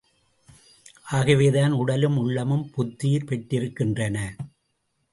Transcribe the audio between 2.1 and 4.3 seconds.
உள்ளமும் புத்துயிர் பெற்றிருக்கின்றன!